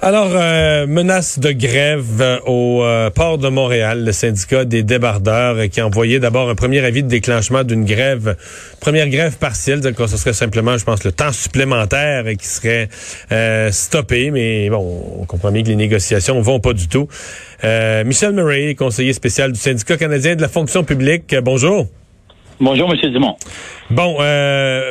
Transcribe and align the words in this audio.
Alors, 0.00 0.30
euh, 0.32 0.86
menace 0.86 1.40
de 1.40 1.50
grève 1.50 2.20
euh, 2.20 2.38
au 2.46 2.84
euh, 2.84 3.10
port 3.10 3.36
de 3.36 3.48
Montréal, 3.48 4.04
le 4.04 4.12
syndicat 4.12 4.64
des 4.64 4.84
débardeurs 4.84 5.56
euh, 5.56 5.66
qui 5.66 5.80
a 5.80 5.86
envoyé 5.88 6.20
d'abord 6.20 6.48
un 6.48 6.54
premier 6.54 6.78
avis 6.84 7.02
de 7.02 7.08
déclenchement 7.08 7.64
d'une 7.64 7.84
grève, 7.84 8.36
première 8.78 9.08
grève 9.08 9.38
partielle, 9.38 9.80
que 9.80 10.06
ce 10.06 10.16
serait 10.16 10.34
simplement, 10.34 10.78
je 10.78 10.84
pense, 10.84 11.02
le 11.02 11.10
temps 11.10 11.32
supplémentaire 11.32 12.22
qui 12.38 12.46
serait 12.46 12.88
stoppé, 13.72 14.30
mais 14.30 14.70
bon, 14.70 15.18
on 15.20 15.24
comprend 15.24 15.50
bien 15.50 15.64
que 15.64 15.68
les 15.68 15.74
négociations 15.76 16.40
vont 16.42 16.60
pas 16.60 16.74
du 16.74 16.86
tout. 16.86 17.08
Michel 18.04 18.32
Murray, 18.32 18.76
conseiller 18.76 19.12
spécial 19.12 19.50
du 19.50 19.58
syndicat 19.58 19.96
canadien 19.96 20.36
de 20.36 20.42
la 20.42 20.48
fonction 20.48 20.84
publique, 20.84 21.34
bonjour. 21.42 21.88
Bonjour, 22.60 22.92
M. 22.92 23.12
Dumont. 23.12 23.36
Bon, 23.90 24.18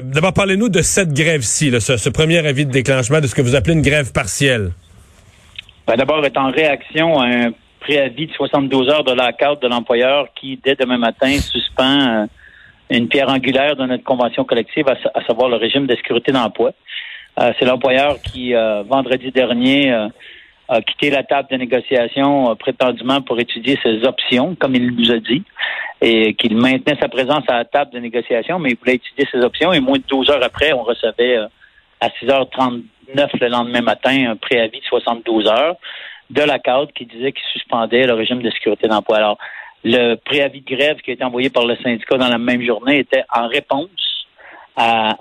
d'abord, 0.03 0.33
parlez-nous 0.33 0.67
de 0.67 0.81
cette 0.81 1.13
grève-ci, 1.13 1.71
ce, 1.79 1.95
ce 1.95 2.09
premier 2.09 2.45
avis 2.45 2.65
de 2.65 2.71
déclenchement 2.71 3.21
de 3.21 3.27
ce 3.27 3.35
que 3.35 3.41
vous 3.41 3.55
appelez 3.55 3.73
une 3.73 3.81
grève 3.81 4.11
partielle. 4.11 4.71
Ben, 5.87 5.95
D'abord, 5.95 6.25
est 6.25 6.37
en 6.37 6.51
réaction 6.51 7.17
à 7.17 7.27
un 7.27 7.51
préavis 7.79 8.27
de 8.27 8.33
72 8.33 8.89
heures 8.89 9.05
de 9.05 9.13
la 9.13 9.31
carte 9.31 9.61
de 9.61 9.69
l'employeur 9.69 10.27
qui, 10.35 10.59
dès 10.61 10.75
demain 10.75 10.97
matin, 10.97 11.31
suspend 11.39 12.01
euh, 12.01 12.25
une 12.89 13.07
pierre 13.07 13.29
angulaire 13.29 13.77
de 13.77 13.85
notre 13.85 14.03
convention 14.03 14.43
collective, 14.43 14.85
à, 14.89 15.23
savoir 15.25 15.47
le 15.47 15.55
régime 15.55 15.87
de 15.87 15.95
sécurité 15.95 16.33
d'emploi. 16.33 16.71
Euh, 17.39 17.53
C'est 17.57 17.65
l'employeur 17.65 18.17
qui, 18.21 18.53
euh, 18.53 18.83
vendredi 18.83 19.31
dernier, 19.31 19.93
a 20.67 20.81
quitté 20.81 21.09
la 21.09 21.23
table 21.23 21.47
de 21.51 21.55
négociation 21.55 22.53
prétendument 22.57 23.21
pour 23.21 23.39
étudier 23.39 23.79
ses 23.81 24.03
options, 24.03 24.55
comme 24.59 24.75
il 24.75 24.93
nous 24.93 25.09
a 25.13 25.19
dit, 25.19 25.43
et 26.01 26.33
qu'il 26.33 26.57
maintenait 26.57 26.99
sa 26.99 27.07
présence 27.07 27.45
à 27.47 27.59
la 27.59 27.65
table 27.65 27.91
de 27.91 27.99
négociation, 27.99 28.59
mais 28.59 28.71
il 28.71 28.77
voulait 28.77 28.95
étudier 28.95 29.25
ses 29.31 29.39
options. 29.39 29.71
Et 29.71 29.79
moins 29.79 29.99
de 29.99 30.03
12 30.09 30.31
heures 30.31 30.43
après, 30.43 30.73
on 30.73 30.83
recevait 30.83 31.37
à 32.01 32.09
6h30 32.09 32.81
9 33.15 33.31
le 33.39 33.47
lendemain 33.47 33.81
matin 33.81 34.31
un 34.31 34.35
préavis 34.35 34.79
de 34.79 34.85
72 34.85 35.47
heures 35.47 35.75
de 36.29 36.41
la 36.41 36.59
cadre 36.59 36.91
qui 36.93 37.05
disait 37.05 37.31
qu'il 37.31 37.45
suspendait 37.53 38.05
le 38.05 38.13
régime 38.13 38.41
de 38.41 38.49
sécurité 38.51 38.87
d'emploi. 38.87 39.17
Alors, 39.17 39.37
le 39.83 40.15
préavis 40.15 40.61
de 40.61 40.75
grève 40.75 40.97
qui 40.97 41.11
a 41.11 41.13
été 41.13 41.23
envoyé 41.23 41.49
par 41.49 41.65
le 41.65 41.75
syndicat 41.77 42.17
dans 42.17 42.27
la 42.27 42.37
même 42.37 42.61
journée 42.65 42.99
était 42.99 43.23
en 43.33 43.47
réponse 43.47 43.89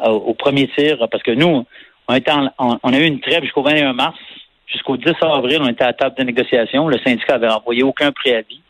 au 0.04 0.34
premier 0.34 0.68
tir, 0.76 0.98
parce 1.10 1.22
que 1.22 1.30
nous, 1.30 1.64
on, 2.08 2.92
a 2.92 2.98
eu 2.98 3.06
une 3.06 3.20
trêve 3.20 3.42
jusqu'au 3.42 3.62
21 3.62 3.94
mars, 3.94 4.18
jusqu'au 4.66 4.96
10 4.96 5.12
avril, 5.22 5.60
on 5.62 5.68
était 5.68 5.84
à 5.84 5.88
la 5.88 5.92
table 5.94 6.16
de 6.16 6.24
négociation. 6.24 6.88
Le 6.88 6.98
syndicat 6.98 7.34
avait 7.36 7.48
envoyé 7.48 7.82
aucun 7.82 8.12
préavis. 8.12 8.60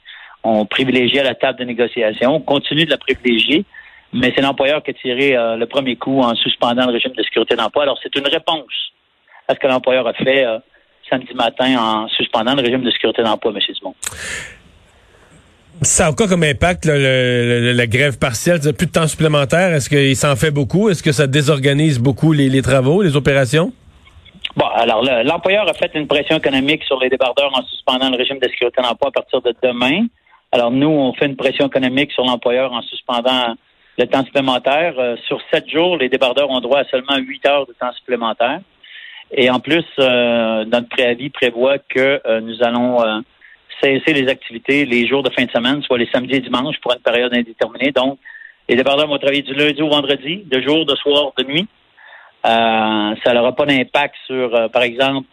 On 0.45 0.65
privilégiait 0.65 1.25
la 1.25 1.35
table 1.35 1.59
de 1.59 1.65
négociation. 1.65 2.37
On 2.37 2.41
continue 2.41 2.85
de 2.85 2.91
la 2.91 2.99
privilégier, 2.99 3.65
mais 4.13 4.33
c'est 4.37 4.43
l'employeur 4.43 4.83
qui 4.83 4.91
a 4.91 4.95
tiré 4.95 5.37
euh, 5.37 5.57
le 5.57 5.67
premier 5.67 5.97
coup 5.97 6.21
en 6.21 6.35
suspendant 6.37 6.87
le 6.87 6.93
régime 6.93 7.13
de 7.13 7.23
sécurité 7.23 7.57
d'emploi. 7.57 7.83
Alors, 7.83 7.99
c'est 8.01 8.15
une 8.15 8.29
réponse 8.29 8.93
à 9.49 9.55
ce 9.55 9.59
que 9.59 9.67
l'employeur 9.67 10.07
a 10.07 10.13
fait 10.13 10.45
euh, 10.45 10.59
samedi 11.09 11.35
matin 11.35 11.77
en 11.79 12.09
suspendant 12.09 12.55
le 12.55 12.63
régime 12.63 12.83
de 12.83 12.91
sécurité 12.91 13.23
d'emploi, 13.23 13.53
M. 13.53 13.61
Dumont. 13.79 13.95
Ça 15.83 16.07
a 16.07 16.13
quoi 16.13 16.27
comme 16.27 16.43
impact 16.43 16.87
la 16.87 17.87
grève 17.87 18.19
partielle? 18.19 18.61
Plus 18.61 18.87
de 18.87 18.93
temps 18.93 19.07
supplémentaire? 19.07 19.75
Est-ce 19.75 19.91
qu'il 19.91 20.17
s'en 20.17 20.35
fait 20.35 20.51
beaucoup? 20.51 20.89
Est-ce 20.89 21.03
que 21.03 21.13
ça 21.13 21.27
désorganise 21.27 21.99
beaucoup 21.99 22.33
les, 22.33 22.63
travaux, 22.63 23.03
les 23.03 23.15
opérations? 23.15 23.73
Bon, 24.57 24.67
alors 24.75 25.05
l'employeur 25.25 25.69
a 25.69 25.75
fait 25.75 25.91
une 25.95 26.07
pression 26.07 26.39
économique 26.39 26.83
sur 26.85 26.99
les 26.99 27.11
débardeurs 27.11 27.51
en 27.53 27.63
suspendant 27.63 28.09
le 28.09 28.17
régime 28.17 28.39
de 28.39 28.49
sécurité 28.49 28.81
d'emploi 28.81 29.09
à 29.09 29.13
partir 29.13 29.43
de 29.43 29.55
demain. 29.63 30.07
Alors 30.51 30.71
nous, 30.71 30.89
on 30.89 31.13
fait 31.13 31.27
une 31.27 31.37
pression 31.37 31.67
économique 31.67 32.11
sur 32.13 32.25
l'employeur 32.25 32.73
en 32.73 32.81
suspendant 32.81 33.55
le 33.99 34.07
temps 34.07 34.25
supplémentaire. 34.25 34.95
Euh, 34.99 35.17
sur 35.27 35.39
sept 35.53 35.69
jours, 35.69 35.99
les 35.99 36.09
débardeurs 36.09 36.49
ont 36.49 36.61
droit 36.61 36.81
à 36.81 36.85
seulement 36.85 37.17
huit 37.19 37.45
heures 37.47 37.67
de 37.67 37.75
temps 37.75 37.93
supplémentaire. 37.93 38.61
Et 39.33 39.51
en 39.51 39.61
plus, 39.61 39.85
euh, 39.99 40.65
notre 40.65 40.89
préavis 40.89 41.31
prévoit 41.31 41.79
que 41.79 42.21
euh, 42.27 42.41
nous 42.41 42.63
allons 42.63 43.03
euh, 43.03 43.21
cesser 43.83 44.13
les 44.13 44.29
activités 44.29 44.85
les 44.87 45.07
jours 45.07 45.23
de 45.23 45.31
fin 45.31 45.45
de 45.45 45.51
semaine, 45.51 45.83
soit 45.83 45.99
les 45.99 46.09
samedis 46.13 46.37
et 46.37 46.41
dimanches, 46.41 46.81
pour 46.81 46.93
une 46.93 47.01
période 47.01 47.35
indéterminée. 47.35 47.91
Donc, 47.91 48.19
les 48.69 48.77
débardeurs 48.77 49.09
vont 49.09 49.19
travailler 49.19 49.43
du 49.43 49.55
lundi 49.55 49.83
au 49.83 49.89
vendredi, 49.89 50.43
de 50.45 50.61
jour, 50.61 50.87
de 50.87 50.95
soir, 50.97 51.33
de 51.37 51.45
nuit. 51.45 51.67
ça 52.43 53.33
n'aura 53.35 53.55
pas 53.55 53.67
d'impact 53.67 54.15
sur, 54.27 54.71
par 54.73 54.83
exemple, 54.83 55.29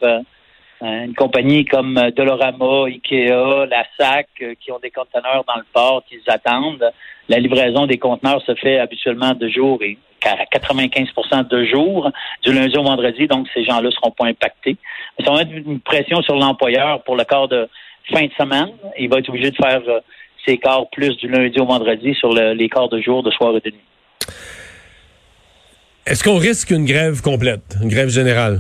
une 0.84 1.16
compagnie 1.16 1.66
comme 1.66 1.96
Dolorama, 2.16 2.86
Ikea, 2.88 3.66
la 3.70 3.86
SAC, 3.98 4.28
qui 4.60 4.72
ont 4.72 4.80
des 4.80 4.92
conteneurs 4.92 5.46
dans 5.48 5.56
le 5.56 5.66
port, 5.74 6.04
qui 6.10 6.20
attendent. 6.28 6.92
La 7.30 7.40
livraison 7.40 7.88
des 7.88 7.98
conteneurs 7.98 8.42
se 8.46 8.54
fait 8.56 8.80
habituellement 8.80 9.34
de 9.34 9.48
jour 9.48 9.82
et 9.82 9.98
à 10.26 10.46
95% 10.46 11.48
de 11.48 11.66
jour, 11.66 12.12
du 12.44 12.54
lundi 12.54 12.78
au 12.78 12.84
vendredi, 12.84 13.28
donc 13.28 13.48
ces 13.54 13.64
gens-là 13.64 13.88
ne 13.88 13.92
seront 13.92 14.12
pas 14.12 14.28
impactés. 14.28 14.78
Mais 15.18 15.26
ça 15.26 15.32
va 15.32 15.44
mettre 15.44 15.52
une 15.52 15.80
pression 15.80 16.22
sur 16.22 16.36
l'employeur 16.36 17.04
pour 17.04 17.16
le 17.16 17.24
quart 17.24 17.48
de 17.48 17.68
fin 18.12 18.24
de 18.24 18.32
semaine. 18.38 18.70
Il 18.98 19.10
va 19.10 19.20
être 19.20 19.30
obligé 19.30 19.52
de 19.52 19.56
faire 19.56 19.82
euh, 19.88 20.00
ses 20.46 20.58
quarts 20.58 20.90
plus 20.92 21.16
du 21.18 21.28
lundi 21.28 21.60
au 21.60 21.66
vendredi 21.66 22.14
sur 22.16 22.34
les 22.34 22.70
quarts 22.70 22.90
de 22.90 23.02
jour, 23.02 23.24
de 23.24 23.32
soir 23.32 23.56
et 23.56 23.62
de 23.62 23.72
nuit. 23.72 23.84
Est-ce 26.06 26.24
qu'on 26.24 26.38
risque 26.38 26.72
une 26.72 26.86
grève 26.86 27.22
complète, 27.22 27.78
une 27.82 27.88
grève 27.88 28.10
générale? 28.10 28.60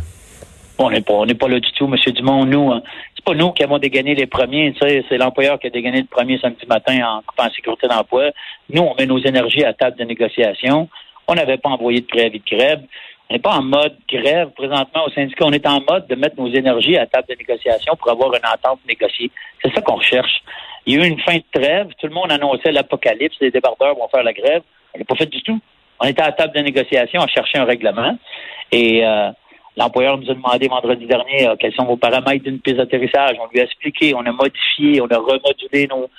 On 0.79 0.89
n'est 0.89 1.01
pas, 1.01 1.25
pas 1.39 1.47
là 1.47 1.59
du 1.59 1.71
tout, 1.73 1.85
M. 1.85 1.95
Dumont. 2.13 2.45
Nous, 2.45 2.71
hein, 2.71 2.81
c'est 3.15 3.23
pas 3.23 3.33
nous 3.33 3.51
qui 3.51 3.63
avons 3.63 3.77
dégainé 3.77 4.15
les 4.15 4.25
premiers. 4.25 4.73
C'est 4.79 5.17
l'employeur 5.17 5.59
qui 5.59 5.67
a 5.67 5.69
dégainé 5.69 6.01
le 6.01 6.07
premier 6.07 6.39
samedi 6.39 6.65
matin 6.67 6.97
en 7.05 7.21
coupant 7.21 7.43
la 7.43 7.51
sécurité 7.51 7.87
d'emploi. 7.87 8.31
Nous, 8.69 8.81
on 8.81 8.95
met 8.95 9.05
nos 9.05 9.19
énergies 9.19 9.63
à 9.63 9.73
table 9.73 9.97
de 9.97 10.03
négociation. 10.03 10.89
On 11.27 11.35
n'avait 11.35 11.57
pas 11.57 11.69
envoyé 11.69 12.01
de 12.01 12.05
préavis 12.05 12.39
de 12.39 12.57
grève. 12.57 12.81
On 13.29 13.33
n'est 13.33 13.39
pas 13.39 13.55
en 13.55 13.63
mode 13.63 13.95
grève 14.09 14.49
présentement 14.49 15.05
au 15.05 15.09
syndicat. 15.11 15.45
On 15.45 15.51
est 15.51 15.65
en 15.65 15.81
mode 15.89 16.07
de 16.07 16.15
mettre 16.15 16.35
nos 16.37 16.51
énergies 16.51 16.97
à 16.97 17.05
table 17.05 17.27
de 17.29 17.35
négociation 17.35 17.95
pour 17.95 18.11
avoir 18.11 18.33
une 18.33 18.45
entente 18.45 18.79
négociée. 18.87 19.31
C'est 19.61 19.73
ça 19.73 19.81
qu'on 19.81 19.95
recherche. 19.95 20.41
Il 20.85 20.93
y 20.93 21.01
a 21.01 21.05
eu 21.05 21.07
une 21.07 21.19
fin 21.21 21.37
de 21.37 21.43
trêve. 21.53 21.87
Tout 21.99 22.07
le 22.07 22.13
monde 22.13 22.31
annonçait 22.31 22.71
l'apocalypse. 22.71 23.37
Les 23.39 23.51
débardeurs 23.51 23.95
vont 23.95 24.07
faire 24.09 24.23
la 24.23 24.33
grève. 24.33 24.63
On 24.93 24.97
n'est 24.97 25.05
pas 25.05 25.15
fait 25.15 25.29
du 25.29 25.41
tout. 25.41 25.59
On 25.99 26.07
était 26.07 26.21
à 26.21 26.27
la 26.27 26.31
table 26.33 26.53
de 26.53 26.59
négociation 26.59 27.21
à 27.21 27.27
chercher 27.27 27.59
un 27.59 27.65
règlement. 27.65 28.17
Et 28.71 29.05
euh, 29.05 29.29
l'employeur 29.77 30.17
nous 30.17 30.29
a 30.29 30.33
demandé 30.33 30.67
vendredi 30.67 31.05
dernier 31.05 31.47
euh, 31.47 31.55
quels 31.57 31.73
sont 31.73 31.85
vos 31.85 31.97
paramètres 31.97 32.43
d'une 32.43 32.59
piste 32.59 32.77
d'atterrissage. 32.77 33.37
On 33.39 33.47
lui 33.51 33.59
a 33.59 33.63
expliqué, 33.63 34.13
on 34.15 34.25
a 34.25 34.31
modifié, 34.31 35.01
on 35.01 35.07
a 35.07 35.17
remodulé 35.17 35.87
nos, 35.87 36.09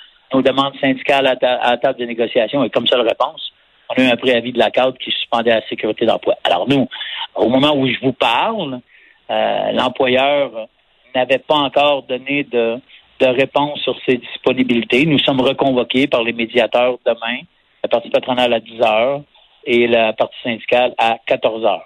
demandes 0.41 0.73
syndicales 0.81 1.27
à, 1.27 1.35
à, 1.41 1.71
la 1.71 1.77
table 1.77 1.99
de 1.99 2.05
négociation. 2.05 2.63
Et 2.63 2.69
comme 2.69 2.87
seule 2.87 3.07
réponse, 3.07 3.53
on 3.89 3.93
a 3.93 4.05
eu 4.05 4.11
un 4.11 4.17
préavis 4.17 4.51
de 4.51 4.59
la 4.59 4.69
cadre 4.69 4.97
qui 4.97 5.11
suspendait 5.11 5.51
la 5.51 5.65
sécurité 5.67 6.05
d'emploi. 6.05 6.35
Alors 6.43 6.67
nous, 6.67 6.87
au 7.35 7.49
moment 7.49 7.75
où 7.75 7.87
je 7.87 7.99
vous 8.01 8.13
parle, 8.13 8.81
euh, 9.29 9.71
l'employeur 9.71 10.67
n'avait 11.15 11.39
pas 11.39 11.55
encore 11.55 12.03
donné 12.03 12.43
de, 12.43 12.79
réponse 13.21 13.79
sur 13.79 13.95
ses 14.05 14.17
disponibilités. 14.17 15.05
Nous 15.05 15.19
sommes 15.19 15.41
reconvoqués 15.41 16.05
par 16.05 16.21
les 16.21 16.33
médiateurs 16.33 16.97
demain, 17.05 17.39
la 17.81 17.89
partie 17.89 18.09
patronale 18.09 18.53
à 18.53 18.59
10 18.59 18.81
heures 18.81 19.21
et 19.65 19.87
la 19.87 20.13
partie 20.13 20.37
syndicale 20.43 20.93
à 20.97 21.17
14 21.25 21.65
heures. 21.65 21.85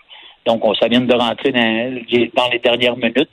Donc, 0.50 0.66
on, 0.66 0.74
ça 0.74 0.88
vient 0.88 1.02
de 1.02 1.14
rentrer 1.14 1.52
dans, 1.52 2.50
les 2.52 2.60
dernières 2.60 2.98
minutes. 2.98 3.30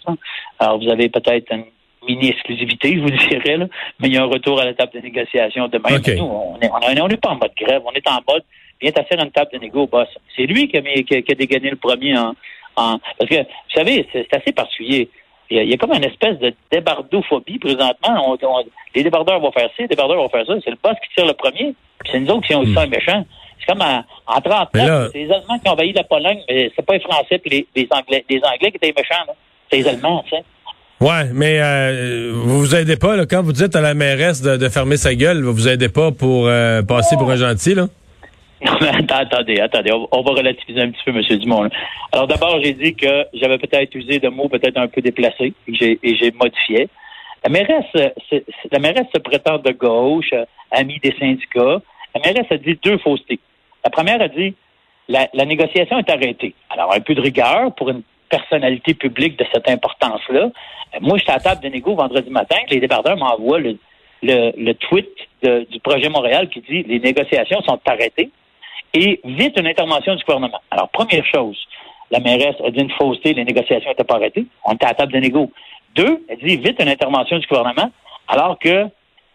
Alors, 0.59 0.79
vous 0.79 0.91
avez 0.91 1.09
peut-être 1.09 1.51
une 1.51 1.65
mini-exclusivité, 2.07 2.95
je 2.95 3.01
vous 3.01 3.11
dirais, 3.11 3.57
mais 3.99 4.09
il 4.09 4.15
y 4.15 4.19
a 4.19 4.23
un 4.23 4.27
retour 4.27 4.61
à 4.61 4.67
la 4.67 4.75
table 4.75 4.93
de 4.93 5.01
négociation 5.01 5.67
demain. 5.69 5.99
Nous, 6.07 6.23
on 6.23 7.09
n'est 7.09 7.17
pas 7.17 7.31
en 7.31 7.37
mode 7.37 7.53
grève, 7.59 7.81
on 7.87 7.93
est 7.93 8.07
en 8.07 8.21
mode 8.29 8.45
viens 8.81 8.93
t'asseoir 8.93 9.21
à 9.21 9.25
une 9.25 9.31
table 9.31 9.51
de 9.53 9.59
négo, 9.59 9.87
boss. 9.87 10.09
C'est 10.37 10.47
lui 10.47 10.69
qui 10.69 10.77
a, 10.77 10.83
qui, 10.83 11.33
a, 11.33 11.35
dégainé 11.35 11.71
le 11.71 11.77
premier 11.77 12.17
en, 12.19 12.35
Parce 12.77 13.31
que, 13.31 13.37
vous 13.37 13.75
savez, 13.75 14.07
c'est 14.13 14.33
assez 14.35 14.53
particulier. 14.53 15.09
Il 15.49 15.63
y, 15.63 15.73
a, 15.73 15.77
comme 15.77 15.93
une 15.93 16.05
espèce 16.05 16.39
de 16.39 16.53
débardophobie 16.71 17.59
présentement. 17.59 18.37
les 18.95 19.03
débardeurs 19.03 19.41
vont 19.41 19.53
faire 19.53 19.69
ça, 19.69 19.83
les 19.83 19.89
débardeurs 19.89 20.19
vont 20.19 20.29
faire 20.29 20.45
ça. 20.45 20.55
C'est 20.65 20.71
le 20.71 20.79
boss 20.83 20.97
qui 21.03 21.15
tire 21.15 21.27
le 21.27 21.35
premier, 21.35 21.75
puis 22.01 22.11
c'est 22.13 22.21
nous 22.21 22.31
autres 22.31 22.47
qui 22.47 22.53
sont 22.53 22.63
aussi 22.63 22.73
hmm. 22.73 22.91
méchants. 22.91 23.25
C'est 23.59 23.67
comme 23.73 23.83
en, 23.83 24.05
en 24.27 24.41
39, 24.41 25.11
c'est 25.13 25.19
les 25.19 25.33
Allemands 25.33 25.59
qui 25.59 25.69
ont 25.69 25.73
envahi 25.73 25.93
la 25.93 26.05
Pologne, 26.05 26.41
mais 26.49 26.71
c'est 26.75 26.85
pas 26.85 26.95
les 26.95 27.01
Français 27.01 27.41
et 27.45 27.67
les, 27.75 27.89
Anglais, 27.91 28.25
les 28.29 28.41
Anglais 28.45 28.71
qui 28.71 28.77
étaient 28.77 28.95
méchants. 28.97 29.33
C'est 29.71 29.79
les 29.79 29.89
Allemands, 29.89 30.23
tu 30.25 30.37
sais. 30.37 30.45
Ouais, 31.01 31.29
mais 31.35 31.61
euh, 31.61 32.33
vous 32.35 32.61
vous 32.61 32.75
aidez 32.75 32.97
pas 32.97 33.17
là, 33.17 33.27
quand 33.27 33.43
vous 33.43 33.53
dites 33.53 33.77
à 33.77 33.83
la 33.83 33.93
mairesse 33.93 34.41
de, 34.41 34.69
fermer 34.71 34.97
sa 34.97 35.15
gueule, 35.15 35.43
vous 35.43 35.53
vous 35.53 35.69
aidez 35.69 35.91
pas 35.91 36.11
pour 36.11 36.47
euh, 36.47 36.83
passer 36.83 37.17
pour 37.17 37.31
un 37.31 37.37
gentil 37.37 37.75
là? 37.75 37.87
attendez, 39.11 39.61
attendez, 39.61 39.93
on, 39.93 40.23
va 40.23 40.31
relativiser 40.31 40.81
un 40.81 40.91
petit 40.91 41.03
peu, 41.05 41.11
M. 41.11 41.39
Dumont. 41.39 41.69
Alors 42.13 42.27
d'abord, 42.27 42.59
j'ai 42.63 42.73
dit 42.73 42.95
que 42.95 43.27
j'avais 43.35 43.59
peut-être 43.59 43.95
usé 43.95 44.19
de 44.19 44.29
mots 44.29 44.49
peut-être 44.49 44.79
un 44.79 44.89
peu 44.89 45.03
déplacés 45.03 45.53
et 45.69 46.17
j'ai 46.17 46.31
modifié. 46.33 46.89
La 47.45 47.51
mairesse, 47.51 48.13
la 48.73 48.79
mairesse 48.79 49.07
se 49.15 49.21
prétend 49.21 49.59
de 49.59 49.73
gauche, 49.73 50.33
amie 50.71 50.99
des 51.01 51.15
syndicats. 51.21 51.83
La 52.17 52.33
mairesse 52.33 52.51
a 52.51 52.57
dit 52.57 52.79
deux 52.83 52.97
faussetés. 52.99 53.39
La 53.85 53.91
première 53.91 54.23
a 54.23 54.29
dit 54.29 54.55
la, 55.09 55.29
la 55.35 55.45
négociation 55.45 55.99
est 55.99 56.09
arrêtée. 56.11 56.55
Alors 56.71 56.95
un 56.95 57.01
peu 57.01 57.15
de 57.15 57.21
rigueur 57.21 57.75
pour 57.75 57.91
une 57.91 58.03
personnalité 58.31 58.95
publique 58.95 59.39
de 59.39 59.45
cette 59.53 59.69
importance-là. 59.69 60.49
Moi, 61.03 61.19
j'étais 61.19 61.33
à 61.33 61.41
table 61.41 61.63
de 61.63 61.69
négo 61.69 61.95
vendredi 61.95 62.31
matin, 62.31 62.57
les 62.71 62.81
débardeurs 62.81 63.19
m'envoient 63.19 63.61
le 63.61 64.73
tweet 64.73 65.11
du 65.43 65.81
projet 65.81 66.09
Montréal 66.09 66.49
qui 66.49 66.61
dit 66.63 66.85
les 66.85 67.01
négociations 67.01 67.61
sont 67.63 67.79
arrêtées 67.85 68.31
et 68.95 69.21
vite 69.25 69.59
une 69.59 69.67
intervention 69.67 70.15
du 70.15 70.25
gouvernement. 70.25 70.61
Alors, 70.71 70.89
première 70.89 71.25
chose, 71.27 71.59
la 72.11 72.21
mairesse 72.21 72.57
a 72.65 72.71
dit 72.71 72.81
une 72.81 72.91
fausseté, 72.93 73.35
les 73.35 73.45
négociations 73.45 73.91
n'étaient 73.91 74.05
pas 74.05 74.15
arrêtées. 74.15 74.47
On 74.65 74.73
était 74.73 74.87
à 74.87 74.89
la 74.89 74.95
table 74.95 75.13
de 75.13 75.19
négo. 75.19 75.53
Deux, 75.95 76.25
elle 76.29 76.39
dit 76.39 76.57
vite 76.57 76.81
une 76.81 76.89
intervention 76.89 77.39
du 77.39 77.47
gouvernement, 77.47 77.91
alors 78.27 78.59
que 78.59 78.87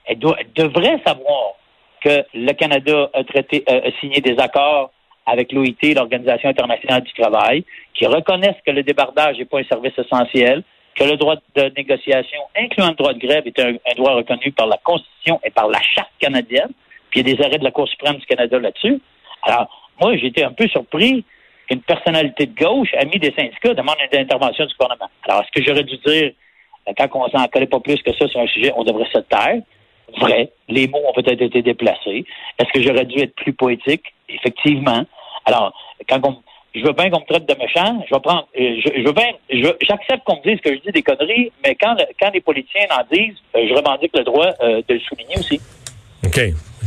elle 0.05 0.17
devrait 0.17 0.99
savoir 1.05 1.53
que 2.01 2.23
le 2.33 2.51
Canada 2.53 3.09
a, 3.13 3.23
traité, 3.23 3.63
a, 3.67 3.87
a 3.87 3.91
signé 3.99 4.21
des 4.21 4.37
accords 4.39 4.91
avec 5.25 5.51
l'OIT, 5.51 5.93
l'Organisation 5.95 6.49
internationale 6.49 7.03
du 7.03 7.13
travail, 7.13 7.63
qui 7.93 8.05
reconnaissent 8.05 8.61
que 8.65 8.71
le 8.71 8.83
débardage 8.83 9.37
n'est 9.37 9.45
pas 9.45 9.59
un 9.59 9.63
service 9.63 9.97
essentiel, 9.97 10.63
que 10.95 11.03
le 11.03 11.15
droit 11.15 11.35
de 11.55 11.71
négociation, 11.77 12.39
incluant 12.57 12.89
le 12.89 12.95
droit 12.95 13.13
de 13.13 13.19
grève, 13.19 13.43
est 13.45 13.59
un, 13.59 13.73
droit 13.95 14.13
reconnu 14.13 14.51
par 14.51 14.67
la 14.67 14.77
Constitution 14.77 15.39
et 15.43 15.49
par 15.49 15.67
la 15.69 15.79
Charte 15.81 16.11
canadienne. 16.19 16.71
Puis 17.09 17.21
il 17.21 17.29
y 17.29 17.31
a 17.31 17.35
des 17.35 17.43
arrêts 17.43 17.59
de 17.59 17.63
la 17.63 17.71
Cour 17.71 17.87
suprême 17.87 18.17
du 18.17 18.25
Canada 18.25 18.59
là-dessus. 18.59 18.99
Alors, 19.43 19.91
moi, 19.99 20.15
j'ai 20.17 20.27
été 20.27 20.43
un 20.43 20.51
peu 20.51 20.67
surpris 20.67 21.23
qu'une 21.67 21.81
personnalité 21.81 22.45
de 22.45 22.55
gauche, 22.55 22.93
amie 22.99 23.19
des 23.19 23.33
syndicats, 23.37 23.73
demande 23.73 23.95
une 24.11 24.19
intervention 24.19 24.65
du 24.65 24.73
gouvernement. 24.75 25.09
Alors, 25.27 25.43
est-ce 25.43 25.51
que 25.51 25.65
j'aurais 25.65 25.83
dû 25.83 25.97
dire, 25.97 26.31
euh, 26.87 26.93
quand 26.97 27.07
on 27.13 27.29
s'en 27.29 27.47
connaît 27.47 27.67
pas 27.67 27.79
plus 27.79 28.01
que 28.01 28.13
ça 28.13 28.27
sur 28.27 28.39
un 28.39 28.47
sujet, 28.47 28.73
on 28.75 28.83
devrait 28.83 29.07
se 29.11 29.19
taire? 29.19 29.61
Vrai. 30.19 30.51
Les 30.67 30.87
mots 30.87 31.01
ont 31.07 31.13
peut-être 31.13 31.41
été 31.41 31.61
déplacés. 31.61 32.25
Est-ce 32.59 32.71
que 32.73 32.81
j'aurais 32.81 33.05
dû 33.05 33.19
être 33.21 33.35
plus 33.35 33.53
poétique? 33.53 34.03
Effectivement. 34.29 35.05
Alors, 35.45 35.73
quand 36.09 36.19
on, 36.23 36.37
je 36.75 36.81
veux 36.85 36.93
bien 36.93 37.09
qu'on 37.09 37.19
me 37.21 37.25
traite 37.25 37.47
de 37.47 37.55
méchant, 37.55 38.03
je 38.09 38.13
vais 38.13 38.21
prendre, 38.21 38.47
euh, 38.59 38.75
je, 38.85 39.01
je 39.01 39.05
veux 39.05 39.13
bien, 39.13 39.29
je- 39.49 39.75
j'accepte 39.87 40.23
qu'on 40.25 40.37
me 40.37 40.43
dise 40.49 40.61
que 40.61 40.73
je 40.75 40.79
dis 40.81 40.91
des 40.91 41.01
conneries, 41.03 41.51
mais 41.65 41.75
quand, 41.75 41.93
le- 41.93 42.05
quand 42.19 42.29
les 42.33 42.41
politiciens 42.41 42.85
en 42.91 43.03
disent, 43.13 43.35
euh, 43.55 43.65
je 43.67 43.73
revendique 43.73 44.11
le 44.15 44.23
droit 44.23 44.47
euh, 44.61 44.81
de 44.87 44.93
le 44.93 44.99
souligner 45.01 45.37
aussi. 45.37 45.59
OK. 46.25 46.37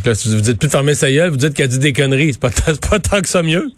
Là, 0.05 0.12
vous 0.27 0.41
dites 0.41 0.59
plus 0.59 0.69
de 0.69 0.73
fermer 0.73 0.94
sa 0.94 1.11
gueule, 1.11 1.31
vous 1.31 1.37
dites 1.37 1.55
qu'elle 1.55 1.69
dit 1.69 1.79
des 1.79 1.93
conneries. 1.93 2.32
C'est 2.35 2.41
pas, 2.41 2.50
c'est 2.50 2.88
pas 2.88 2.99
tant 2.99 3.20
que 3.20 3.29
ça 3.29 3.43
mieux. 3.43 3.70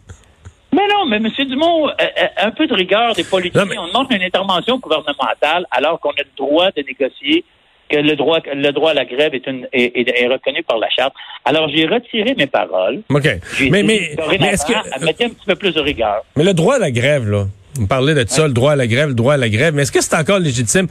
Mais 0.73 0.83
non, 0.93 1.07
mais 1.07 1.17
M. 1.17 1.29
Dumont, 1.49 1.89
euh, 1.89 1.93
euh, 2.01 2.27
un 2.39 2.51
peu 2.51 2.67
de 2.67 2.75
rigueur 2.75 3.15
des 3.15 3.25
politiciens. 3.25 3.65
Non, 3.65 3.71
mais- 3.71 3.79
On 3.79 3.87
demande 3.89 4.13
une 4.13 4.23
intervention 4.23 4.79
gouvernementale 4.79 5.65
alors 5.71 5.99
qu'on 6.01 6.11
a 6.11 6.19
le 6.23 6.37
droit 6.37 6.71
de 6.77 6.83
négocier, 6.83 7.45
que 7.89 7.97
le 7.97 8.17
droit, 8.17 8.39
le 8.55 8.71
droit 8.73 8.91
à 8.91 8.95
la 8.95 9.05
grève 9.05 9.35
est, 9.35 9.47
une, 9.47 9.67
est, 9.73 9.93
est- 9.99 10.23
est 10.23 10.27
reconnu 10.27 10.63
par 10.63 10.79
la 10.79 10.89
Charte. 10.91 11.15
Alors, 11.45 11.69
j'ai 11.69 11.87
retiré 11.87 12.35
mes 12.37 12.47
paroles. 12.47 13.01
OK. 13.11 13.25
Mais, 13.71 13.83
mais, 13.83 14.17
mais 14.41 14.47
est-ce 14.49 14.67
que. 14.67 14.73
à 14.73 14.99
mettre 15.05 15.23
un 15.25 15.29
petit 15.29 15.47
peu 15.47 15.55
plus 15.57 15.73
de 15.75 15.81
rigueur. 15.81 16.25
Mais 16.37 16.45
le 16.45 16.55
droit 16.55 16.77
à 16.77 16.79
la 16.79 16.91
grève, 16.91 17.29
là. 17.31 17.47
Vous 17.79 17.87
parlez 17.87 18.15
de 18.15 18.25
ça, 18.27 18.47
le 18.47 18.55
droit 18.55 18.73
à 18.73 18.77
la 18.77 18.87
grève, 18.87 19.09
le 19.09 19.15
droit 19.15 19.35
à 19.35 19.37
la 19.37 19.51
grève. 19.51 19.75
Mais 19.75 19.83
est-ce 19.83 19.93
que 19.93 20.01
c'est 20.01 20.17
encore 20.17 20.39
légitime? 20.39 20.87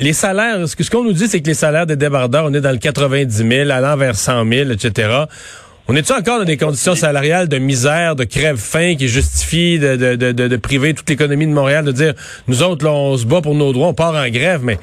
Les 0.00 0.12
salaires, 0.12 0.66
ce 0.68 0.74
que- 0.74 0.82
ce 0.82 0.90
qu'on 0.90 1.04
nous 1.04 1.12
dit, 1.12 1.28
c'est 1.28 1.40
que 1.40 1.46
les 1.46 1.54
salaires 1.54 1.86
des 1.86 1.94
débardeurs, 1.94 2.44
on 2.46 2.52
est 2.54 2.60
dans 2.60 2.72
le 2.72 2.78
90 2.78 3.36
000, 3.48 3.70
allant 3.70 3.96
vers 3.96 4.16
100 4.16 4.44
000, 4.50 4.70
etc. 4.72 5.08
On 5.90 5.96
est-tu 5.96 6.12
encore 6.12 6.38
dans 6.38 6.44
des 6.44 6.58
conditions 6.58 6.94
salariales 6.94 7.48
de 7.48 7.56
misère, 7.56 8.14
de 8.14 8.24
crève-faim 8.24 8.94
qui 8.96 9.08
justifient 9.08 9.78
de, 9.78 9.96
de, 9.96 10.16
de, 10.16 10.32
de, 10.32 10.46
de 10.46 10.56
priver 10.58 10.92
toute 10.92 11.08
l'économie 11.08 11.46
de 11.46 11.52
Montréal, 11.52 11.82
de 11.82 11.92
dire, 11.92 12.12
nous 12.46 12.62
autres, 12.62 12.84
là, 12.84 12.92
on 12.92 13.16
se 13.16 13.24
bat 13.24 13.40
pour 13.40 13.54
nos 13.54 13.72
droits, 13.72 13.88
on 13.88 13.94
part 13.94 14.14
en 14.14 14.28
grève, 14.28 14.60
mais 14.62 14.76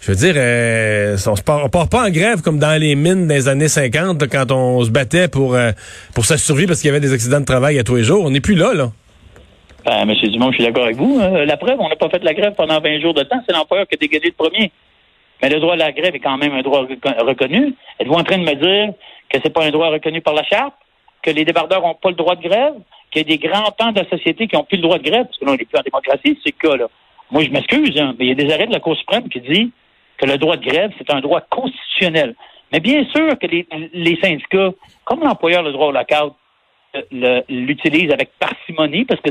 je 0.00 0.10
veux 0.10 0.16
dire, 0.16 0.34
euh, 0.36 1.16
on, 1.28 1.36
se 1.36 1.42
part, 1.42 1.64
on 1.64 1.68
part 1.68 1.88
pas 1.88 2.08
en 2.08 2.10
grève 2.10 2.42
comme 2.42 2.58
dans 2.58 2.76
les 2.76 2.96
mines 2.96 3.28
des 3.28 3.46
années 3.46 3.68
50, 3.68 4.20
là, 4.20 4.26
quand 4.26 4.50
on 4.50 4.82
se 4.82 4.90
battait 4.90 5.28
pour, 5.28 5.54
euh, 5.54 5.70
pour 6.12 6.24
sa 6.24 6.36
survie 6.36 6.66
parce 6.66 6.80
qu'il 6.80 6.88
y 6.88 6.90
avait 6.90 6.98
des 6.98 7.12
accidents 7.12 7.38
de 7.38 7.44
travail 7.44 7.78
à 7.78 7.84
tous 7.84 7.94
les 7.94 8.02
jours. 8.02 8.24
On 8.24 8.30
n'est 8.30 8.40
plus 8.40 8.56
là, 8.56 8.74
là. 8.74 8.90
Ben, 9.86 10.08
M. 10.10 10.30
Dumont, 10.32 10.50
je 10.50 10.56
suis 10.56 10.64
d'accord 10.64 10.86
avec 10.86 10.96
vous. 10.96 11.20
Euh, 11.20 11.44
la 11.44 11.56
preuve, 11.56 11.76
on 11.78 11.88
n'a 11.88 11.94
pas 11.94 12.08
fait 12.08 12.24
la 12.24 12.34
grève 12.34 12.54
pendant 12.56 12.80
20 12.80 13.00
jours 13.00 13.14
de 13.14 13.22
temps. 13.22 13.40
C'est 13.46 13.54
l'employeur 13.54 13.86
qui 13.86 13.94
a 13.94 13.98
dégagé 13.98 14.26
le 14.26 14.32
premier. 14.32 14.72
Mais 15.42 15.48
le 15.48 15.60
droit 15.60 15.74
à 15.74 15.76
la 15.76 15.92
grève 15.92 16.14
est 16.14 16.20
quand 16.20 16.36
même 16.36 16.52
un 16.52 16.62
droit 16.62 16.82
reco- 16.84 17.24
reconnu. 17.24 17.74
Êtes-vous 17.98 18.14
en 18.14 18.24
train 18.24 18.38
de 18.38 18.44
me 18.44 18.54
dire 18.54 18.94
que 19.30 19.38
c'est 19.42 19.52
pas 19.52 19.64
un 19.64 19.70
droit 19.70 19.88
reconnu 19.88 20.20
par 20.20 20.34
la 20.34 20.42
Charte? 20.44 20.74
Que 21.22 21.30
les 21.30 21.44
débardeurs 21.44 21.82
n'ont 21.82 21.94
pas 21.94 22.10
le 22.10 22.16
droit 22.16 22.36
de 22.36 22.42
grève? 22.42 22.74
Qu'il 23.10 23.22
y 23.22 23.24
a 23.24 23.36
des 23.36 23.38
grands 23.38 23.70
pans 23.76 23.92
de 23.92 24.00
la 24.00 24.08
société 24.08 24.46
qui 24.46 24.56
n'ont 24.56 24.64
plus 24.64 24.76
le 24.76 24.82
droit 24.82 24.98
de 24.98 25.04
grève? 25.08 25.24
Parce 25.26 25.38
que 25.38 25.44
là, 25.44 25.52
on 25.52 25.56
n'est 25.56 25.64
plus 25.64 25.78
en 25.78 25.82
démocratie, 25.82 26.38
c'est 26.44 26.54
le 26.60 26.68
cas, 26.68 26.76
là. 26.76 26.86
Moi, 27.30 27.44
je 27.44 27.50
m'excuse, 27.50 27.98
hein, 28.00 28.14
mais 28.18 28.26
il 28.26 28.28
y 28.28 28.32
a 28.32 28.34
des 28.34 28.52
arrêts 28.52 28.66
de 28.66 28.72
la 28.72 28.80
Cour 28.80 28.96
suprême 28.96 29.28
qui 29.28 29.40
dit 29.40 29.70
que 30.16 30.26
le 30.26 30.38
droit 30.38 30.56
de 30.56 30.64
grève, 30.64 30.92
c'est 30.98 31.10
un 31.12 31.20
droit 31.20 31.40
constitutionnel. 31.42 32.34
Mais 32.72 32.80
bien 32.80 33.04
sûr 33.14 33.38
que 33.38 33.46
les, 33.46 34.18
syndicats, 34.22 34.70
comme 35.04 35.20
l'employeur 35.20 35.62
le 35.62 35.72
droit 35.72 35.86
au 35.88 35.92
lockout, 35.92 36.34
euh, 36.96 37.42
l'utilisent 37.48 38.12
avec 38.12 38.30
parcimonie 38.38 39.04
parce 39.04 39.20
que 39.20 39.30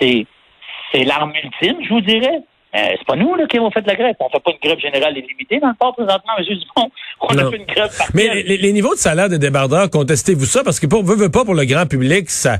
c'est 0.00 1.04
l'arme 1.04 1.32
ultime, 1.42 1.76
je 1.82 1.88
vous 1.88 2.00
dirais. 2.00 2.40
Euh, 2.74 2.78
c'est 2.98 3.06
pas 3.06 3.16
nous 3.16 3.34
là, 3.36 3.46
qui 3.46 3.56
avons 3.56 3.70
fait 3.70 3.86
la 3.86 3.94
grève. 3.94 4.14
On 4.20 4.28
fait 4.28 4.40
pas 4.42 4.50
une 4.50 4.58
grève 4.68 4.78
générale 4.80 5.16
illimitée 5.16 5.60
dans 5.60 5.68
le 5.68 5.74
port 5.78 5.94
présentement, 5.94 6.32
M. 6.38 6.44
On 7.20 7.34
Non. 7.34 7.46
a 7.46 7.50
fait 7.50 7.56
une 7.56 7.64
grève 7.64 7.90
Mais 8.12 8.26
partielle. 8.26 8.46
les, 8.46 8.56
les 8.58 8.72
niveaux 8.72 8.94
de 8.94 8.98
salaire 8.98 9.28
des 9.28 9.38
débardeurs, 9.38 9.88
contestez-vous 9.88 10.44
ça? 10.44 10.62
Parce 10.62 10.78
que 10.80 10.86
pour 10.86 11.02
veut, 11.04 11.16
veut 11.16 11.30
pas 11.30 11.44
pour 11.44 11.54
le 11.54 11.64
grand 11.64 11.86
public, 11.86 12.28
ça, 12.28 12.58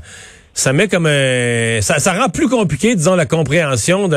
ça 0.53 0.73
met 0.73 0.87
comme 0.87 1.05
un, 1.05 1.81
ça, 1.81 1.99
ça 1.99 2.13
rend 2.13 2.29
plus 2.29 2.47
compliqué, 2.49 2.95
disons, 2.95 3.15
la 3.15 3.25
compréhension 3.27 4.07
de 4.07 4.15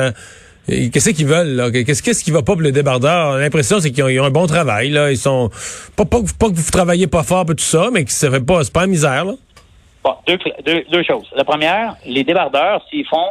euh, 0.70 0.88
qu'est-ce 0.92 1.10
qu'ils 1.10 1.26
veulent, 1.26 1.56
là? 1.56 1.70
Qu'est-ce, 1.70 2.02
qu'est-ce 2.02 2.22
qui 2.24 2.30
va 2.30 2.42
pas 2.42 2.52
pour 2.52 2.62
les 2.62 2.72
débardeurs? 2.72 3.36
L'impression, 3.36 3.80
c'est 3.80 3.90
qu'ils 3.90 4.04
ont, 4.04 4.08
ils 4.08 4.20
ont 4.20 4.24
un 4.24 4.30
bon 4.30 4.46
travail, 4.46 4.88
là. 4.90 5.10
Ils 5.10 5.18
sont, 5.18 5.50
pas, 5.96 6.04
pas, 6.06 6.20
que- 6.22 6.32
pas 6.38 6.48
que 6.48 6.54
vous 6.54 6.70
travaillez 6.70 7.08
pas 7.08 7.24
fort 7.24 7.42
et 7.50 7.54
tout 7.54 7.64
ça, 7.64 7.88
mais 7.92 8.04
que 8.04 8.12
ça 8.12 8.30
fait 8.30 8.40
pas, 8.40 8.64
c'est 8.64 8.72
pas 8.72 8.82
la 8.82 8.86
misère, 8.86 9.24
là. 9.26 9.32
Bon, 10.02 10.14
deux, 10.26 10.38
deux, 10.64 10.82
deux 10.90 11.02
choses. 11.02 11.26
La 11.36 11.44
première, 11.44 11.96
les 12.06 12.24
débardeurs, 12.24 12.82
s'ils 12.88 13.06
font 13.06 13.26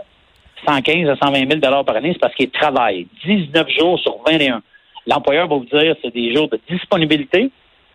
115 0.65 1.09
à 1.09 1.15
120 1.15 1.61
000 1.61 1.83
par 1.83 1.95
année, 1.95 2.11
c'est 2.13 2.19
parce 2.19 2.35
qu'ils 2.35 2.51
travaillent 2.51 3.07
19 3.25 3.67
jours 3.77 3.99
sur 3.99 4.17
21. 4.25 4.61
L'employeur 5.07 5.47
va 5.47 5.55
vous 5.55 5.65
dire 5.65 5.95
c'est 6.03 6.13
des 6.13 6.33
jours 6.33 6.49
de 6.49 6.59
disponibilité. 6.69 7.51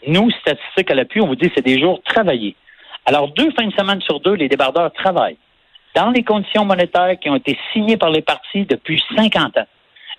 Nous, 0.07 0.31
statistiques 0.31 0.91
à 0.91 0.95
l'appui, 0.95 1.21
on 1.21 1.27
vous 1.27 1.37
dit 1.37 1.51
c'est 1.55 1.65
des 1.65 1.81
jours 1.81 2.01
travaillés. 2.05 2.57
Alors, 3.07 3.29
deux 3.29 3.51
fins 3.53 3.67
de 3.67 3.73
semaine 3.73 4.01
sur 4.01 4.21
deux, 4.21 4.35
les 4.35 4.49
débardeurs 4.49 4.93
travaillent 4.93 5.37
dans 5.95 6.11
les 6.11 6.25
conditions 6.25 6.65
monétaires 6.65 7.17
qui 7.21 7.31
ont 7.31 7.37
été 7.37 7.57
signées 7.73 7.97
par 7.97 8.11
les 8.11 8.23
partis 8.23 8.65
depuis 8.65 9.03
50 9.17 9.59
ans, 9.59 9.67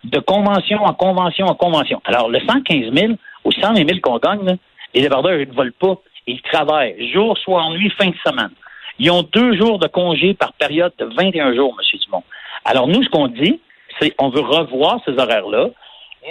de 0.03 0.19
convention 0.19 0.83
en 0.83 0.94
convention 0.94 1.47
en 1.47 1.56
convention. 1.56 2.01
Alors, 2.06 2.30
le 2.30 2.39
115 2.39 2.94
000 2.94 3.13
ou 3.44 3.51
120 3.51 3.75
000 3.75 4.00
qu'on 4.01 4.18
gagne, 4.18 4.57
les 4.94 5.01
débardeurs, 5.01 5.39
ils 5.39 5.50
ne 5.50 5.53
volent 5.53 5.71
pas. 5.80 5.95
Ils 6.27 6.42
travaillent 6.42 7.12
jour, 7.12 7.38
soir, 7.38 7.69
nuit, 7.71 7.92
fin 7.97 8.07
de 8.07 8.15
semaine. 8.25 8.51
Ils 9.00 9.12
ont 9.12 9.24
deux 9.24 9.57
jours 9.57 9.80
de 9.80 9.88
congé 9.88 10.33
par 10.33 10.53
période 10.53 10.94
de 10.97 11.06
21 11.06 11.56
jours, 11.56 11.75
M. 11.80 12.00
Dumont. 12.06 12.24
Alors, 12.63 12.88
nous, 12.88 13.03
ce 13.03 13.09
qu'on 13.09 13.27
dit, 13.27 13.59
c'est 14.00 14.13
on 14.19 14.30
veut 14.30 14.42
revoir 14.42 15.00
ces 15.06 15.18
horaires-là, 15.18 15.69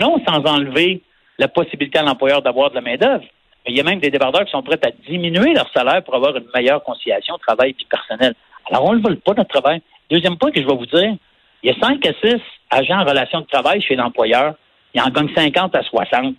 non 0.01 0.21
sans 0.27 0.45
enlever 0.47 1.03
la 1.39 1.49
possibilité 1.49 1.99
à 1.99 2.03
l'employeur 2.03 2.43
d'avoir 2.43 2.71
de 2.71 2.77
la 2.77 2.81
main-d'œuvre. 2.81 3.25
Mais 3.65 3.73
il 3.73 3.77
y 3.77 3.81
a 3.81 3.85
même 3.85 4.01
des 4.01 4.11
débardeurs 4.11 4.45
qui 4.45 4.51
sont 4.51 4.63
prêts 4.63 4.79
à 4.83 4.91
diminuer 5.09 5.55
leur 5.55 5.71
salaire 5.73 6.03
pour 6.03 6.15
avoir 6.15 6.37
une 6.37 6.47
meilleure 6.55 6.83
conciliation 6.83 7.39
travail 7.39 7.75
et 7.79 7.87
personnel. 7.89 8.35
Alors, 8.71 8.85
on 8.85 8.93
ne 8.93 8.97
le 8.97 9.03
vole 9.03 9.17
pas, 9.17 9.35
notre 9.35 9.51
travail. 9.61 9.81
Deuxième 10.11 10.37
point 10.37 10.51
que 10.51 10.61
je 10.61 10.67
vais 10.67 10.77
vous 10.77 10.87
dire, 10.87 11.17
il 11.63 11.71
y 11.71 11.71
a 11.71 11.81
5 11.81 12.07
à 12.07 12.13
6 12.23 12.37
agents 12.71 13.01
en 13.01 13.05
relation 13.05 13.41
de 13.41 13.47
travail 13.47 13.81
chez 13.81 13.97
l'employeur. 13.97 14.55
Il 14.95 15.01
en 15.01 15.09
gagne 15.09 15.29
50 15.35 15.75
à 15.75 15.83
60. 15.83 16.35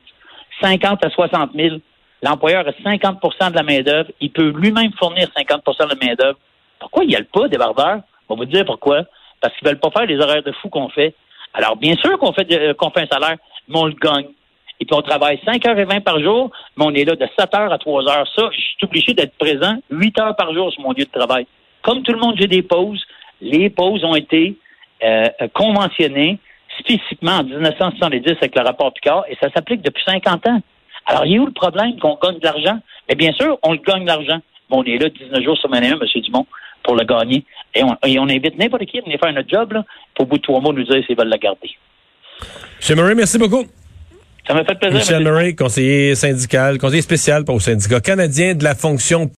50 0.61 1.05
à 1.05 1.09
60 1.09 1.51
000. 1.55 1.77
L'employeur 2.25 2.65
a 2.67 2.71
50% 2.71 3.51
de 3.51 3.55
la 3.55 3.61
main-d'œuvre. 3.61 4.09
Il 4.19 4.31
peut 4.31 4.49
lui-même 4.49 4.91
fournir 4.97 5.27
50% 5.37 5.83
de 5.83 5.89
la 5.89 6.07
main-d'œuvre. 6.07 6.39
Pourquoi 6.79 7.03
il 7.03 7.09
n'y 7.09 7.15
a 7.15 7.19
le 7.19 7.25
pas, 7.25 7.47
débardeur? 7.47 7.99
On 8.27 8.33
va 8.33 8.39
vous 8.39 8.45
dire 8.45 8.65
pourquoi. 8.65 9.03
Parce 9.39 9.55
qu'ils 9.55 9.67
ne 9.67 9.71
veulent 9.71 9.79
pas 9.79 9.91
faire 9.91 10.07
les 10.07 10.17
horaires 10.19 10.41
de 10.41 10.51
fou 10.53 10.69
qu'on 10.69 10.89
fait. 10.89 11.13
Alors, 11.53 11.75
bien 11.75 11.95
sûr 11.97 12.17
qu'on 12.17 12.33
fait, 12.33 12.51
euh, 12.51 12.73
fait 12.73 13.01
un 13.01 13.05
salaire, 13.05 13.37
mais 13.67 13.77
on 13.77 13.85
le 13.85 13.93
gagne. 13.93 14.25
Et 14.79 14.85
puis, 14.85 14.95
on 14.95 15.03
travaille 15.03 15.39
5h20 15.45 16.01
par 16.01 16.19
jour, 16.19 16.49
mais 16.75 16.85
on 16.85 16.93
est 16.95 17.05
là 17.05 17.15
de 17.15 17.25
7h 17.25 17.71
à 17.71 17.77
3h. 17.77 18.25
Ça, 18.35 18.49
je 18.51 18.59
suis 18.59 18.77
obligé 18.81 19.13
d'être 19.13 19.37
présent 19.37 19.77
8 19.91 20.19
heures 20.19 20.35
par 20.35 20.51
jour 20.51 20.71
sur 20.73 20.81
mon 20.81 20.93
lieu 20.93 21.05
de 21.05 21.19
travail. 21.19 21.45
Comme 21.83 22.01
tout 22.01 22.11
le 22.11 22.19
monde, 22.19 22.35
j'ai 22.39 22.47
des 22.47 22.63
pauses. 22.63 23.05
Les 23.39 23.69
pauses 23.69 24.03
ont 24.03 24.15
été 24.15 24.57
euh, 25.03 25.27
conventionnées 25.53 26.39
spécifiquement 26.79 27.37
en 27.37 27.43
1970 27.43 28.31
avec 28.31 28.55
le 28.55 28.63
rapport 28.63 28.91
Picard, 28.93 29.25
et 29.29 29.37
ça 29.39 29.49
s'applique 29.51 29.83
depuis 29.83 30.03
50 30.03 30.47
ans. 30.47 30.61
Alors, 31.05 31.25
il 31.25 31.35
est 31.35 31.39
où 31.39 31.45
le 31.45 31.51
problème 31.51 31.97
qu'on 31.99 32.17
gagne 32.21 32.39
de 32.39 32.45
l'argent? 32.45 32.79
Mais 33.07 33.15
bien 33.15 33.31
sûr, 33.33 33.57
on 33.63 33.73
le 33.73 33.79
gagne 33.79 34.03
de 34.03 34.07
l'argent. 34.07 34.39
Mais 34.69 34.77
on 34.77 34.83
est 34.83 34.97
là 34.97 35.09
19 35.09 35.43
jours 35.43 35.57
sur 35.57 35.69
21, 35.69 35.93
M. 35.93 35.99
Dumont, 36.23 36.47
pour 36.83 36.95
le 36.95 37.05
gagner. 37.05 37.43
Et 37.73 37.83
on, 37.83 37.95
et 38.05 38.17
on 38.19 38.23
invite 38.23 38.57
n'importe 38.57 38.85
qui 38.85 38.97
à 38.97 39.01
venir 39.01 39.19
faire 39.19 39.33
notre 39.33 39.49
job, 39.49 39.73
là, 39.73 39.85
pour 40.15 40.25
au 40.25 40.27
bout 40.27 40.37
de 40.37 40.41
trois 40.41 40.59
mois 40.59 40.73
nous 40.73 40.83
dire 40.83 41.03
s'ils 41.05 41.15
veulent 41.15 41.27
la 41.27 41.37
garder. 41.37 41.69
Chez 42.79 42.95
Murray, 42.95 43.15
merci 43.15 43.37
beaucoup. 43.37 43.65
Ça 44.47 44.53
m'a 44.53 44.63
fait 44.63 44.75
plaisir. 44.75 44.99
Michel 44.99 45.15
M. 45.17 45.23
Murray, 45.23 45.55
conseiller 45.55 46.15
syndical, 46.15 46.77
conseiller 46.77 47.01
spécial 47.01 47.45
pour 47.45 47.55
le 47.55 47.61
syndicat 47.61 47.99
canadien 47.99 48.53
de 48.53 48.63
la 48.63 48.75
fonction 48.75 49.27